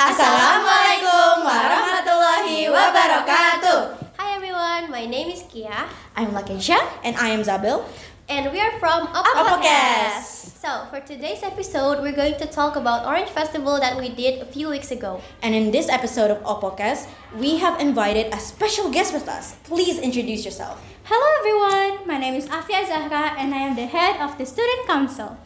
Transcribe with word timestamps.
Assalamualaikum 0.00 1.44
warahmatullahi 1.44 2.72
wabarakatuh. 2.72 4.00
Hi 4.16 4.32
everyone, 4.32 4.88
my 4.88 5.04
name 5.04 5.28
is 5.28 5.44
Kia 5.52 5.68
I'm 6.16 6.32
Lakesha 6.32 6.80
and 7.04 7.12
I 7.20 7.28
am 7.36 7.44
Zabil. 7.44 7.84
and 8.24 8.48
we 8.48 8.64
are 8.64 8.72
from 8.80 9.12
Opocast. 9.12 10.56
So, 10.56 10.88
for 10.88 11.04
today's 11.04 11.44
episode, 11.44 12.00
we're 12.00 12.16
going 12.16 12.40
to 12.40 12.48
talk 12.48 12.80
about 12.80 13.04
Orange 13.04 13.28
Festival 13.28 13.76
that 13.76 14.00
we 14.00 14.08
did 14.08 14.40
a 14.40 14.48
few 14.48 14.72
weeks 14.72 14.88
ago. 14.88 15.20
And 15.44 15.52
in 15.52 15.68
this 15.68 15.92
episode 15.92 16.32
of 16.32 16.40
Opocast, 16.48 17.04
we 17.36 17.60
have 17.60 17.76
invited 17.76 18.32
a 18.32 18.40
special 18.40 18.88
guest 18.88 19.12
with 19.12 19.28
us. 19.28 19.60
Please 19.68 20.00
introduce 20.00 20.48
yourself. 20.48 20.80
Hello 21.04 21.28
everyone, 21.44 22.08
my 22.08 22.16
name 22.16 22.40
is 22.40 22.48
Afia 22.48 22.88
Zahra 22.88 23.36
and 23.36 23.52
I 23.52 23.68
am 23.68 23.76
the 23.76 23.84
head 23.84 24.16
of 24.24 24.40
the 24.40 24.48
Student 24.48 24.88
Council. 24.88 25.36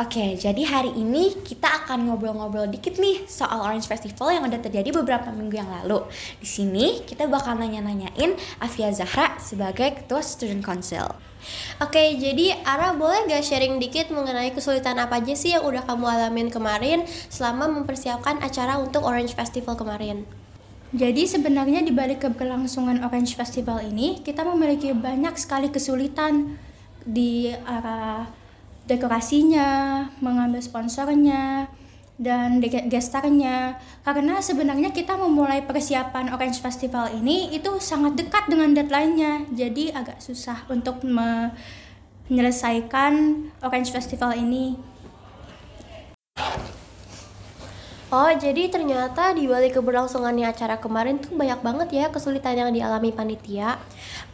Oke, 0.00 0.32
jadi 0.32 0.64
hari 0.64 0.96
ini 0.96 1.44
kita 1.44 1.84
akan 1.84 2.08
ngobrol-ngobrol 2.08 2.72
dikit 2.72 2.96
nih 2.96 3.20
soal 3.28 3.60
Orange 3.60 3.84
Festival 3.84 4.32
yang 4.32 4.48
udah 4.48 4.56
terjadi 4.56 4.96
beberapa 4.96 5.28
minggu 5.28 5.60
yang 5.60 5.68
lalu. 5.68 6.08
Di 6.40 6.48
sini 6.48 7.04
kita 7.04 7.28
bakal 7.28 7.60
nanya-nanyain 7.60 8.32
Afia 8.64 8.88
Zahra 8.96 9.36
sebagai 9.36 10.00
ketua 10.00 10.24
Student 10.24 10.64
Council. 10.64 11.04
Oke, 11.84 12.16
jadi 12.16 12.64
Ara 12.64 12.96
boleh 12.96 13.28
gak 13.28 13.44
sharing 13.44 13.76
dikit 13.76 14.08
mengenai 14.08 14.56
kesulitan 14.56 14.96
apa 14.96 15.20
aja 15.20 15.36
sih 15.36 15.52
yang 15.52 15.68
udah 15.68 15.84
kamu 15.84 16.08
alamin 16.08 16.48
kemarin 16.48 17.04
selama 17.28 17.68
mempersiapkan 17.68 18.40
acara 18.40 18.80
untuk 18.80 19.04
Orange 19.04 19.36
Festival 19.36 19.76
kemarin? 19.76 20.24
Jadi 20.96 21.28
sebenarnya 21.28 21.84
di 21.84 21.92
balik 21.92 22.24
keberlangsungan 22.24 23.04
Orange 23.04 23.36
Festival 23.36 23.84
ini, 23.84 24.24
kita 24.24 24.48
memiliki 24.48 24.96
banyak 24.96 25.36
sekali 25.36 25.68
kesulitan 25.68 26.56
di 27.04 27.52
arah 27.68 28.39
dekorasinya, 28.90 30.10
mengambil 30.18 30.58
sponsornya, 30.58 31.70
dan 32.20 32.60
gestarnya. 32.90 33.80
Karena 34.04 34.44
sebenarnya 34.44 34.92
kita 34.92 35.16
memulai 35.16 35.64
persiapan 35.64 36.36
Orange 36.36 36.60
Festival 36.60 37.08
ini 37.16 37.48
itu 37.54 37.80
sangat 37.80 38.12
dekat 38.18 38.44
dengan 38.50 38.74
deadline-nya. 38.76 39.46
Jadi 39.54 39.92
agak 39.94 40.20
susah 40.20 40.66
untuk 40.68 41.00
menyelesaikan 41.06 43.44
Orange 43.62 43.90
Festival 43.94 44.34
ini. 44.36 44.89
Oh, 48.10 48.26
jadi 48.26 48.66
ternyata 48.66 49.30
di 49.38 49.46
balik 49.46 49.78
keberlangsungannya 49.78 50.50
acara 50.50 50.82
kemarin 50.82 51.22
tuh 51.22 51.30
banyak 51.30 51.62
banget 51.62 51.88
ya 51.94 52.04
kesulitan 52.10 52.58
yang 52.58 52.74
dialami 52.74 53.14
panitia. 53.14 53.78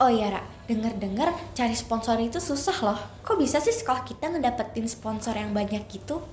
Oh 0.01 0.09
iya, 0.09 0.33
Ra. 0.33 0.43
Dengar-dengar 0.65 1.37
cari 1.53 1.77
sponsor 1.77 2.17
itu 2.25 2.41
susah 2.41 2.73
loh. 2.81 2.97
Kok 3.21 3.37
bisa 3.37 3.61
sih 3.61 3.77
sekolah 3.77 4.01
kita 4.01 4.33
ngedapetin 4.33 4.89
sponsor 4.89 5.37
yang 5.37 5.53
banyak 5.53 5.85
gitu? 5.93 6.25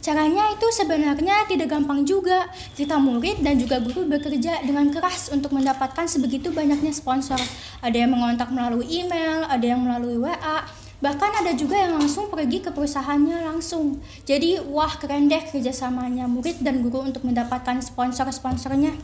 Caranya 0.00 0.56
itu 0.56 0.64
sebenarnya 0.72 1.44
tidak 1.52 1.68
gampang 1.68 2.08
juga. 2.08 2.48
Kita 2.72 2.96
murid 2.96 3.44
dan 3.44 3.60
juga 3.60 3.76
guru 3.84 4.08
bekerja 4.08 4.64
dengan 4.64 4.88
keras 4.88 5.28
untuk 5.28 5.52
mendapatkan 5.52 6.08
sebegitu 6.08 6.48
banyaknya 6.48 6.96
sponsor. 6.96 7.36
Ada 7.84 8.08
yang 8.08 8.16
mengontak 8.16 8.48
melalui 8.48 8.88
email, 8.88 9.44
ada 9.44 9.66
yang 9.68 9.84
melalui 9.84 10.16
WA, 10.16 10.64
bahkan 11.00 11.28
ada 11.44 11.52
juga 11.52 11.76
yang 11.76 12.00
langsung 12.00 12.32
pergi 12.32 12.64
ke 12.64 12.72
perusahaannya 12.72 13.44
langsung. 13.44 14.00
Jadi 14.24 14.62
wah 14.64 14.92
keren 14.96 15.28
deh 15.28 15.44
kerjasamanya 15.44 16.24
murid 16.24 16.64
dan 16.64 16.80
guru 16.80 17.04
untuk 17.04 17.24
mendapatkan 17.28 17.80
sponsor-sponsornya. 17.84 18.96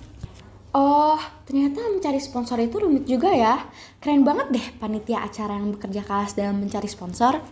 Oh, 0.73 1.21
ternyata 1.45 1.85
mencari 1.85 2.17
sponsor 2.17 2.57
itu 2.57 2.81
rumit 2.81 3.05
juga 3.05 3.29
ya. 3.29 3.61
Keren 4.01 4.25
banget 4.25 4.57
deh 4.57 4.67
panitia 4.81 5.21
acara 5.21 5.61
yang 5.61 5.77
bekerja 5.77 6.01
keras 6.01 6.33
dalam 6.33 6.65
mencari 6.65 6.89
sponsor. 6.89 7.45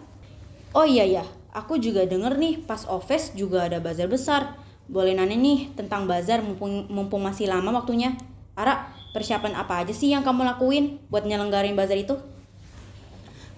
Oh 0.73 0.89
iya 0.89 1.05
ya, 1.05 1.25
aku 1.53 1.77
juga 1.77 2.09
denger 2.09 2.41
nih 2.41 2.65
pas 2.65 2.89
OVES 2.89 3.37
juga 3.37 3.69
ada 3.69 3.77
bazar 3.77 4.09
besar. 4.09 4.57
Boleh 4.89 5.13
nanya 5.13 5.37
nih 5.37 5.69
tentang 5.77 6.09
bazar 6.09 6.41
mumpung, 6.41 6.89
mumpung 6.89 7.21
masih 7.21 7.45
lama 7.45 7.77
waktunya. 7.77 8.17
Ara, 8.57 8.89
persiapan 9.13 9.53
apa 9.53 9.85
aja 9.85 9.93
sih 9.93 10.17
yang 10.17 10.25
kamu 10.25 10.41
lakuin 10.57 10.97
buat 11.13 11.29
nyelenggarain 11.29 11.77
bazar 11.77 12.01
itu? 12.01 12.17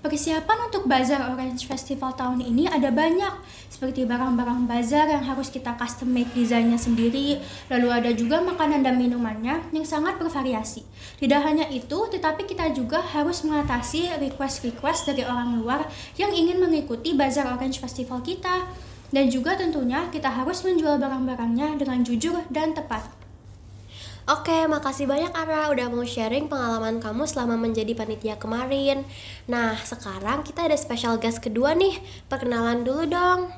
Persiapan 0.03 0.67
untuk 0.67 0.91
Bazar 0.91 1.31
Orange 1.31 1.63
Festival 1.63 2.11
tahun 2.19 2.43
ini 2.43 2.67
ada 2.67 2.91
banyak, 2.91 3.39
seperti 3.71 4.03
barang-barang 4.03 4.67
bazar 4.67 5.07
yang 5.07 5.23
harus 5.23 5.47
kita 5.47 5.79
custom 5.79 6.11
made 6.11 6.27
desainnya 6.35 6.75
sendiri, 6.75 7.39
lalu 7.71 7.87
ada 7.87 8.11
juga 8.11 8.43
makanan 8.43 8.83
dan 8.83 8.99
minumannya 8.99 9.63
yang 9.71 9.87
sangat 9.87 10.19
bervariasi. 10.19 10.83
Tidak 11.23 11.41
hanya 11.47 11.71
itu, 11.71 12.11
tetapi 12.11 12.51
kita 12.51 12.75
juga 12.75 12.99
harus 12.99 13.47
mengatasi 13.47 14.11
request-request 14.19 15.15
dari 15.15 15.23
orang 15.23 15.63
luar 15.63 15.87
yang 16.19 16.35
ingin 16.35 16.59
mengikuti 16.59 17.15
Bazar 17.15 17.55
Orange 17.55 17.79
Festival 17.79 18.27
kita. 18.27 18.67
Dan 19.15 19.31
juga 19.31 19.55
tentunya 19.55 20.11
kita 20.11 20.35
harus 20.35 20.67
menjual 20.67 20.99
barang-barangnya 20.99 21.79
dengan 21.79 22.03
jujur 22.03 22.43
dan 22.51 22.75
tepat. 22.75 23.22
Oke, 24.23 24.55
makasih 24.71 25.11
banyak 25.11 25.35
Ara 25.35 25.67
udah 25.75 25.91
mau 25.91 26.07
sharing 26.07 26.47
pengalaman 26.47 27.03
kamu 27.03 27.27
selama 27.27 27.59
menjadi 27.59 27.91
panitia 27.91 28.39
kemarin. 28.39 29.03
Nah, 29.51 29.75
sekarang 29.83 30.47
kita 30.47 30.71
ada 30.71 30.79
special 30.79 31.19
guest 31.19 31.43
kedua 31.43 31.75
nih. 31.75 31.99
Perkenalan 32.31 32.87
dulu 32.87 33.03
dong. 33.11 33.51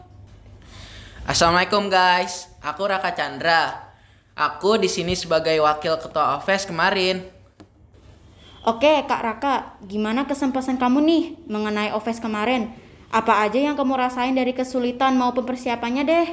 Assalamualaikum 1.28 1.92
guys, 1.92 2.48
aku 2.64 2.80
Raka 2.88 3.12
Chandra. 3.12 3.92
Aku 4.32 4.80
di 4.80 4.88
sini 4.88 5.12
sebagai 5.12 5.52
wakil 5.60 6.00
ketua 6.00 6.40
OVES 6.40 6.72
kemarin. 6.72 7.20
Oke, 8.64 9.04
Kak 9.04 9.20
Raka, 9.20 9.76
gimana 9.84 10.24
kesan-pesan 10.24 10.80
kamu 10.80 10.98
nih 11.04 11.24
mengenai 11.44 11.92
OVES 11.92 12.24
kemarin? 12.24 12.72
Apa 13.12 13.44
aja 13.44 13.60
yang 13.60 13.76
kamu 13.76 14.00
rasain 14.00 14.32
dari 14.32 14.56
kesulitan 14.56 15.12
maupun 15.20 15.44
persiapannya 15.44 16.02
deh? 16.08 16.28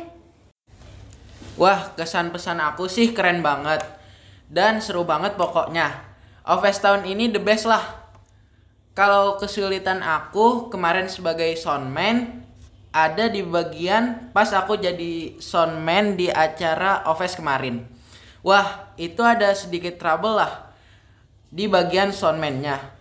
Wah, 1.60 1.92
kesan 2.00 2.32
pesan 2.32 2.64
aku 2.64 2.88
sih 2.88 3.12
keren 3.12 3.44
banget. 3.44 4.00
Dan 4.52 4.84
seru 4.84 5.08
banget 5.08 5.40
pokoknya. 5.40 6.04
OVES 6.44 6.84
tahun 6.84 7.08
ini 7.08 7.32
the 7.32 7.40
best 7.40 7.64
lah. 7.64 8.04
Kalau 8.92 9.40
kesulitan 9.40 10.04
aku 10.04 10.68
kemarin 10.68 11.08
sebagai 11.08 11.56
soundman 11.56 12.44
ada 12.92 13.32
di 13.32 13.40
bagian 13.40 14.36
pas 14.36 14.52
aku 14.52 14.76
jadi 14.76 15.40
soundman 15.40 16.20
di 16.20 16.28
acara 16.28 17.08
OVES 17.08 17.40
kemarin. 17.40 17.88
Wah, 18.44 18.92
itu 19.00 19.24
ada 19.24 19.56
sedikit 19.56 19.96
trouble 19.96 20.36
lah 20.36 20.76
di 21.48 21.72
bagian 21.72 22.12
soundman-nya. 22.12 22.92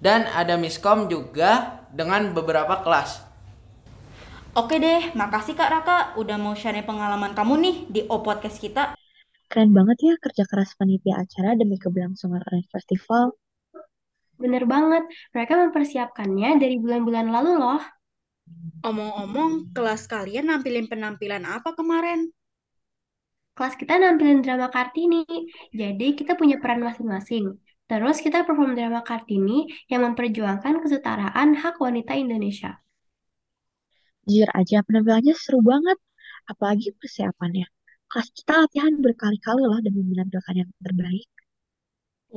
Dan 0.00 0.24
ada 0.32 0.56
miskom 0.56 1.12
juga 1.12 1.84
dengan 1.92 2.32
beberapa 2.32 2.80
kelas. 2.80 3.20
Oke 4.56 4.80
deh, 4.80 5.12
makasih 5.12 5.52
Kak 5.52 5.68
Raka 5.68 5.98
udah 6.16 6.40
mau 6.40 6.56
share 6.56 6.80
pengalaman 6.80 7.36
kamu 7.36 7.54
nih 7.60 7.76
di 7.92 8.00
O-Podcast 8.08 8.56
kita. 8.56 8.95
Keren 9.46 9.70
banget 9.70 9.98
ya 10.02 10.14
kerja 10.18 10.44
keras 10.50 10.74
panitia 10.74 11.22
acara 11.22 11.54
demi 11.54 11.78
keberlangsungan 11.78 12.42
Orange 12.42 12.68
Festival. 12.74 13.38
Bener 14.36 14.68
banget, 14.68 15.06
mereka 15.32 15.54
mempersiapkannya 15.56 16.60
dari 16.60 16.76
bulan-bulan 16.76 17.32
lalu 17.32 17.52
loh. 17.56 17.82
Omong-omong, 18.84 19.72
kelas 19.72 20.04
kalian 20.06 20.52
nampilin 20.52 20.86
penampilan 20.86 21.42
apa 21.48 21.72
kemarin? 21.72 22.30
Kelas 23.56 23.74
kita 23.80 23.96
nampilin 23.96 24.44
drama 24.44 24.68
Kartini, 24.68 25.24
jadi 25.72 26.12
kita 26.12 26.36
punya 26.36 26.60
peran 26.60 26.84
masing-masing. 26.84 27.56
Terus 27.88 28.20
kita 28.20 28.44
perform 28.44 28.76
drama 28.76 29.00
Kartini 29.00 29.64
yang 29.88 30.04
memperjuangkan 30.04 30.84
kesetaraan 30.84 31.56
hak 31.56 31.80
wanita 31.80 32.12
Indonesia. 32.18 32.76
Jujur 34.26 34.50
aja 34.52 34.82
penampilannya 34.82 35.32
seru 35.38 35.62
banget, 35.62 35.96
apalagi 36.50 36.92
persiapannya. 36.98 37.70
Kelas 38.10 38.28
kita 38.36 38.52
latihan 38.62 38.94
berkali-kali 39.04 39.62
loh 39.70 39.78
demi 39.86 40.02
menampilkan 40.10 40.54
yang 40.60 40.70
terbaik. 40.84 41.28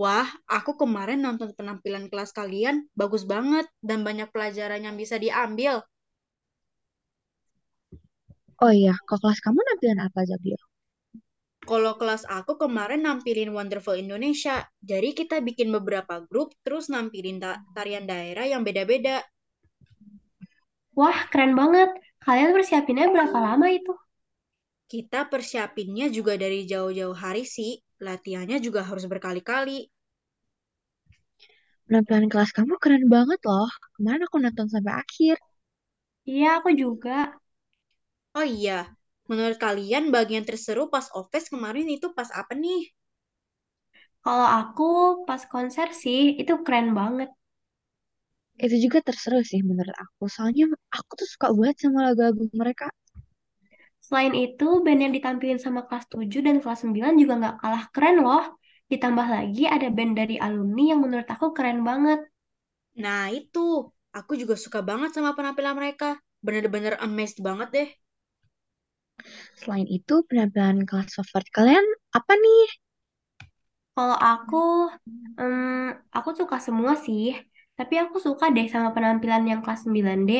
Wah, 0.01 0.25
aku 0.57 0.71
kemarin 0.81 1.19
nonton 1.25 1.49
penampilan 1.57 2.05
kelas 2.11 2.31
kalian, 2.39 2.75
bagus 2.99 3.23
banget 3.33 3.65
dan 3.87 3.99
banyak 4.07 4.29
pelajaran 4.33 4.81
yang 4.87 4.95
bisa 5.01 5.15
diambil. 5.25 5.73
Oh 8.63 8.71
iya, 8.81 8.93
kok 9.07 9.19
kelas 9.21 9.39
kamu 9.45 9.59
nampilin 9.67 9.99
apa 10.07 10.19
Zabil? 10.29 10.59
Kalau 11.69 11.93
kelas 12.01 12.23
aku 12.37 12.53
kemarin 12.63 13.01
nampilin 13.07 13.51
Wonderful 13.57 13.95
Indonesia, 14.05 14.55
jadi 14.91 15.09
kita 15.19 15.37
bikin 15.47 15.69
beberapa 15.75 16.15
grup 16.29 16.49
terus 16.67 16.85
nampilin 16.93 17.37
ta- 17.43 17.61
tarian 17.75 18.03
daerah 18.11 18.43
yang 18.53 18.61
beda-beda. 18.67 19.17
Wah, 20.99 21.19
keren 21.31 21.53
banget. 21.59 21.89
Kalian 22.25 22.53
persiapinnya 22.55 23.05
berapa 23.13 23.37
lama 23.45 23.65
itu? 23.77 23.91
Kita 24.91 25.19
persiapinnya 25.33 26.07
juga 26.17 26.33
dari 26.43 26.59
jauh-jauh 26.71 27.15
hari 27.23 27.43
sih, 27.55 27.71
latihannya 28.07 28.57
juga 28.65 28.81
harus 28.89 29.05
berkali-kali. 29.11 29.79
Penampilan 31.87 32.25
kelas 32.31 32.51
kamu 32.57 32.73
keren 32.83 33.03
banget 33.15 33.39
loh. 33.49 33.67
Kemarin 33.99 34.23
aku 34.27 34.37
nonton 34.43 34.67
sampai 34.73 34.93
akhir. 35.03 35.35
Iya, 36.29 36.47
aku 36.57 36.69
juga. 36.81 37.11
Oh 38.39 38.47
iya, 38.59 38.79
menurut 39.29 39.57
kalian 39.65 40.03
bagian 40.15 40.45
terseru 40.49 40.83
pas 40.93 41.05
OVES 41.19 41.45
kemarin 41.53 41.87
itu 41.95 42.07
pas 42.17 42.29
apa 42.41 42.53
nih? 42.63 42.81
Kalau 44.25 44.47
aku 44.59 44.83
pas 45.27 45.41
konser 45.53 45.87
sih, 46.03 46.21
itu 46.41 46.53
keren 46.65 46.87
banget. 46.99 47.29
Itu 48.65 48.75
juga 48.85 48.99
terseru 49.07 49.39
sih 49.51 49.61
menurut 49.69 49.95
aku. 50.03 50.23
Soalnya 50.35 50.63
aku 50.97 51.11
tuh 51.19 51.27
suka 51.33 51.47
banget 51.57 51.77
sama 51.83 51.99
lagu-lagu 52.07 52.43
mereka. 52.61 52.85
Selain 54.09 54.33
itu, 54.33 54.67
band 54.85 54.99
yang 55.05 55.13
ditampilin 55.13 55.61
sama 55.61 55.85
kelas 55.87 56.05
7 56.09 56.41
dan 56.47 56.57
kelas 56.63 56.79
9 56.83 57.13
juga 57.21 57.33
nggak 57.41 57.55
kalah 57.61 57.83
keren 57.93 58.17
loh. 58.25 58.43
Ditambah 58.91 59.27
lagi 59.35 59.63
ada 59.69 59.87
band 59.93 60.13
dari 60.17 60.35
alumni 60.41 60.83
yang 60.91 60.99
menurut 61.05 61.27
aku 61.29 61.53
keren 61.53 61.85
banget. 61.85 62.19
Nah, 63.03 63.29
itu. 63.29 63.59
Aku 64.19 64.33
juga 64.41 64.55
suka 64.57 64.79
banget 64.89 65.11
sama 65.13 65.37
penampilan 65.37 65.75
mereka. 65.77 66.17
Bener-bener 66.45 66.97
amazed 67.05 67.39
banget 67.47 67.69
deh. 67.77 67.89
Selain 69.61 69.85
itu, 69.85 70.15
penampilan 70.27 70.87
kelas 70.89 71.13
favorit 71.17 71.49
kalian 71.53 71.85
apa 72.17 72.33
nih? 72.33 72.65
Kalau 73.95 74.17
aku, 74.29 74.57
em, 75.39 75.55
aku 76.17 76.29
suka 76.39 76.57
semua 76.67 76.93
sih. 77.05 77.23
Tapi 77.77 77.93
aku 78.03 78.17
suka 78.27 78.45
deh 78.55 78.65
sama 78.73 78.89
penampilan 78.95 79.43
yang 79.51 79.59
kelas 79.63 79.81
9D. 79.85 80.31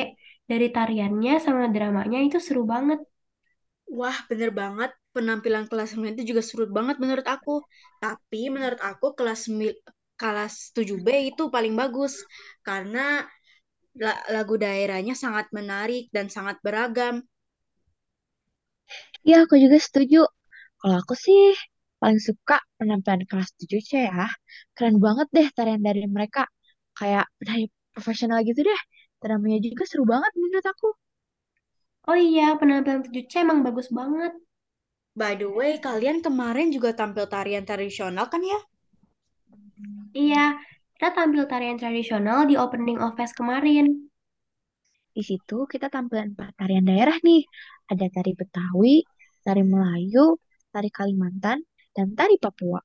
Dari 0.50 0.66
tariannya 0.76 1.32
sama 1.44 1.64
dramanya 1.74 2.18
itu 2.26 2.38
seru 2.46 2.62
banget. 2.72 2.98
Wah, 3.98 4.18
bener 4.30 4.50
banget. 4.60 4.90
Penampilan 5.14 5.64
kelas 5.70 5.88
9 5.92 6.14
itu 6.16 6.24
juga 6.32 6.42
seru 6.48 6.64
banget 6.78 6.96
menurut 7.02 7.26
aku. 7.34 7.54
Tapi 8.04 8.40
menurut 8.54 8.80
aku 8.90 9.06
kelas 9.18 9.38
9, 9.50 9.74
kelas 10.20 10.54
7B 10.74 11.08
itu 11.30 11.42
paling 11.54 11.74
bagus. 11.80 12.12
Karena 12.66 13.00
la- 14.02 14.22
lagu 14.34 14.54
daerahnya 14.64 15.14
sangat 15.24 15.46
menarik 15.58 16.04
dan 16.16 16.26
sangat 16.36 16.56
beragam. 16.66 17.14
Iya, 19.26 19.34
aku 19.44 19.54
juga 19.64 19.76
setuju. 19.86 20.16
Kalau 20.80 20.96
aku 21.02 21.14
sih 21.26 21.40
paling 22.02 22.20
suka 22.28 22.54
penampilan 22.78 23.22
kelas 23.30 23.50
7C 23.60 23.92
ya. 24.10 24.26
Keren 24.76 24.96
banget 25.06 25.26
deh 25.36 25.48
tarian 25.56 25.82
dari 25.88 26.00
mereka. 26.16 26.40
Kayak 26.98 27.24
penari 27.38 27.64
profesional 27.94 28.38
gitu 28.48 28.60
deh. 28.68 28.80
Dramanya 29.22 29.58
juga 29.66 29.82
seru 29.90 30.04
banget 30.12 30.32
menurut 30.42 30.66
aku. 30.72 30.86
Oh 32.08 32.18
iya, 32.28 32.42
penampilan 32.60 33.00
7C 33.04 33.32
emang 33.44 33.58
bagus 33.66 33.88
banget. 33.98 34.32
By 35.20 35.32
the 35.40 35.48
way, 35.58 35.72
kalian 35.86 36.18
kemarin 36.26 36.68
juga 36.76 36.90
tampil 37.00 37.26
tarian 37.34 37.64
tradisional 37.68 38.26
kan 38.32 38.42
ya? 38.52 38.58
Iya, 40.22 40.38
kita 40.94 41.08
tampil 41.16 41.42
tarian 41.50 41.78
tradisional 41.82 42.38
di 42.50 42.54
opening 42.64 42.98
of 43.04 43.12
fest 43.18 43.34
kemarin. 43.40 43.86
Di 45.16 45.22
situ 45.28 45.58
kita 45.72 45.86
tampilkan 45.94 46.28
empat 46.34 46.50
tarian 46.58 46.86
daerah 46.90 47.16
nih. 47.26 47.42
Ada 47.90 48.06
tari 48.14 48.32
Betawi, 48.40 48.96
tari 49.44 49.62
Melayu, 49.72 50.38
tari 50.74 50.90
Kalimantan, 50.98 51.58
dan 51.94 52.06
tari 52.18 52.36
Papua. 52.42 52.80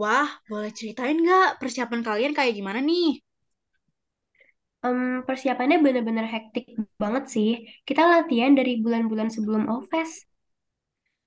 Wah, 0.00 0.28
boleh 0.50 0.72
ceritain 0.78 1.16
nggak 1.24 1.48
persiapan 1.60 2.00
kalian 2.08 2.32
kayak 2.38 2.54
gimana 2.58 2.80
nih? 2.90 3.08
Em, 4.86 5.22
persiapannya 5.28 5.76
bener-bener 5.84 6.26
hektik 6.34 6.64
banget 7.02 7.24
sih. 7.34 7.50
Kita 7.88 8.02
latihan 8.12 8.52
dari 8.58 8.72
bulan-bulan 8.84 9.28
sebelum 9.34 9.62
OVES. 9.74 10.10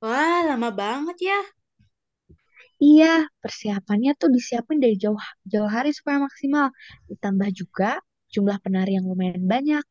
Wah, 0.03 0.39
lama 0.47 0.69
banget 0.79 1.17
ya. 1.29 1.37
Iya, 2.83 3.05
persiapannya 3.43 4.11
tuh 4.21 4.29
disiapin 4.35 4.77
dari 4.83 4.95
jauh 5.03 5.19
jauh 5.51 5.69
hari 5.75 5.89
supaya 5.97 6.17
maksimal. 6.27 6.67
Ditambah 7.09 7.49
juga 7.59 7.87
jumlah 8.33 8.57
penari 8.63 8.91
yang 8.97 9.05
lumayan 9.11 9.43
banyak. 9.53 9.83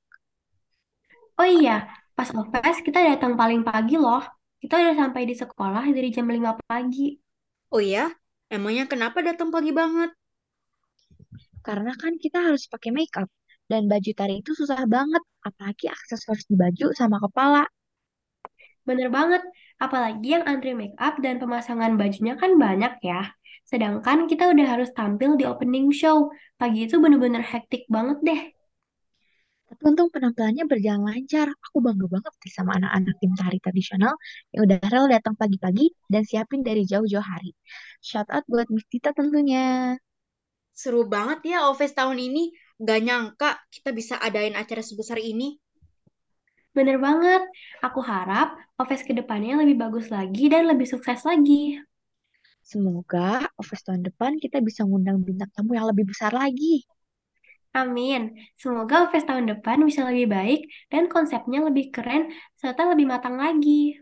Oh 1.41 1.49
iya, 1.59 1.73
pas 2.17 2.29
OVES 2.31 2.79
kita 2.87 2.99
datang 3.11 3.33
paling 3.41 3.61
pagi 3.69 3.95
loh. 4.05 4.23
Kita 4.63 4.75
udah 4.83 4.95
sampai 5.03 5.23
di 5.31 5.35
sekolah 5.43 5.85
dari 5.97 6.09
jam 6.15 6.27
5 6.31 6.53
pagi. 6.69 7.03
Oh 7.75 7.83
ya, 7.83 8.09
emangnya 8.55 8.85
kenapa 8.93 9.19
datang 9.29 9.49
pagi 9.55 9.73
banget? 9.81 10.11
Karena 11.67 11.93
kan 12.03 12.15
kita 12.23 12.39
harus 12.47 12.65
pakai 12.73 12.91
make 12.97 13.17
up. 13.21 13.29
Dan 13.71 13.89
baju 13.89 14.11
tari 14.13 14.41
itu 14.45 14.53
susah 14.53 14.85
banget. 14.89 15.23
Apalagi 15.45 15.89
aksesoris 15.93 16.45
di 16.49 16.57
baju 16.57 16.93
sama 16.97 17.17
kepala. 17.21 17.65
Bener 18.85 19.09
banget, 19.09 19.41
apalagi 19.81 20.37
yang 20.37 20.45
antri 20.45 20.77
make 20.77 20.93
up 21.01 21.17
dan 21.25 21.41
pemasangan 21.41 21.97
bajunya 21.97 22.37
kan 22.37 22.61
banyak 22.61 23.01
ya. 23.01 23.33
Sedangkan 23.65 24.29
kita 24.29 24.53
udah 24.53 24.67
harus 24.77 24.93
tampil 24.93 25.41
di 25.41 25.49
opening 25.49 25.89
show. 25.89 26.29
Pagi 26.61 26.85
itu 26.85 27.01
bener-bener 27.01 27.41
hektik 27.41 27.89
banget 27.89 28.21
deh. 28.21 28.41
Tapi 29.65 29.81
untung 29.89 30.13
penampilannya 30.13 30.69
berjalan 30.69 31.03
lancar. 31.09 31.49
Aku 31.49 31.81
bangga 31.81 32.07
banget 32.07 32.33
sih 32.45 32.53
sama 32.53 32.77
anak-anak 32.77 33.17
tim 33.19 33.33
tari 33.33 33.59
tradisional 33.59 34.15
yang 34.53 34.69
udah 34.69 34.79
rela 34.93 35.09
datang 35.17 35.35
pagi-pagi 35.35 35.97
dan 36.13 36.23
siapin 36.29 36.61
dari 36.61 36.85
jauh-jauh 36.85 37.25
hari. 37.25 37.57
Shout 38.05 38.29
out 38.29 38.45
buat 38.45 38.69
Miss 38.69 38.85
Tita 38.93 39.17
tentunya. 39.17 39.97
Seru 40.77 41.09
banget 41.09 41.57
ya 41.57 41.73
OVES 41.73 41.97
tahun 41.97 42.21
ini. 42.21 42.53
Gak 42.83 43.01
nyangka 43.07 43.61
kita 43.71 43.95
bisa 43.95 44.15
adain 44.19 44.59
acara 44.59 44.83
sebesar 44.83 45.23
ini. 45.23 45.59
Bener 46.75 46.99
banget, 46.99 47.47
aku 47.87 48.03
harap 48.03 48.59
OVES 48.83 49.07
ke 49.07 49.15
depannya 49.15 49.63
lebih 49.63 49.79
bagus 49.79 50.11
lagi 50.11 50.51
dan 50.51 50.67
lebih 50.67 50.91
sukses 50.91 51.23
lagi. 51.23 51.79
Semoga 52.67 53.47
OVES 53.63 53.83
tahun 53.87 54.03
depan 54.03 54.43
kita 54.43 54.59
bisa 54.59 54.83
ngundang 54.83 55.23
bintang 55.23 55.55
tamu 55.55 55.79
yang 55.79 55.87
lebih 55.87 56.11
besar 56.11 56.35
lagi. 56.35 56.83
Amin. 57.79 58.35
Semoga 58.59 59.07
OVES 59.07 59.23
tahun 59.23 59.47
depan 59.55 59.87
bisa 59.87 60.03
lebih 60.11 60.35
baik 60.35 60.61
dan 60.91 61.07
konsepnya 61.07 61.63
lebih 61.63 61.95
keren 61.95 62.35
serta 62.59 62.91
lebih 62.91 63.07
matang 63.07 63.39
lagi. 63.39 63.95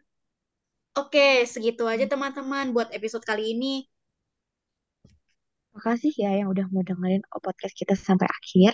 Oke, 0.97 1.45
segitu 1.45 1.85
aja 1.85 2.09
teman-teman 2.09 2.73
buat 2.73 2.89
episode 2.93 3.25
kali 3.25 3.53
ini. 3.53 3.85
Makasih 5.75 6.13
ya 6.17 6.31
yang 6.39 6.49
udah 6.53 6.67
mau 6.73 6.83
dengerin 6.85 7.23
podcast 7.45 7.75
kita 7.77 7.95
sampai 7.97 8.29
akhir. 8.29 8.73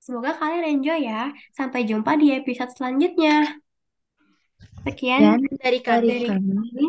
Semoga 0.00 0.32
kalian 0.40 0.80
enjoy 0.80 0.98
ya. 1.06 1.30
Sampai 1.52 1.84
jumpa 1.86 2.16
di 2.16 2.32
episode 2.34 2.72
selanjutnya. 2.74 3.60
Sekian 4.80 5.20
Dan 5.20 5.40
Dari 5.60 5.80
kami, 5.84 6.08
dari 6.08 6.24
kami, 6.24 6.84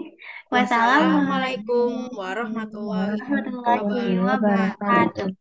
Wassalamualaikum 0.48 2.08
warahmatullahi 2.16 3.20
warahmatullahi 3.20 4.16
wabarakatuh. 4.16 5.28
wabarakatuh. 5.28 5.41